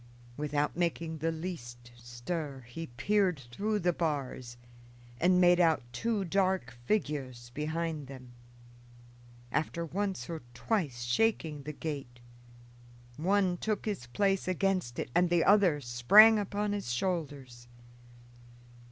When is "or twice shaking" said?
10.27-11.61